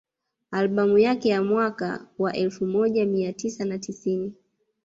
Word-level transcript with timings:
Albamu 0.51 0.97
yake 0.97 1.29
ya 1.29 1.43
mwaka 1.43 2.07
wa 2.17 2.33
elfu 2.35 2.65
moja 2.65 3.05
mia 3.05 3.33
tisa 3.33 3.65
na 3.65 3.79
tisini 3.79 4.33